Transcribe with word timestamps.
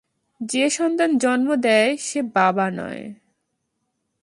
যে 0.41 0.69
সন্তান 0.69 1.11
জন্ম 1.17 1.49
দেয় 1.55 1.89
সে 1.97 2.19
বাবা 2.35 2.65
নয়। 2.71 3.03